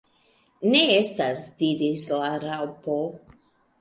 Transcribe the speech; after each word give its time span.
"Ne 0.71 0.81
estas," 0.93 1.45
diris 1.61 2.07
la 2.15 2.33
Raŭpo. 2.47 2.97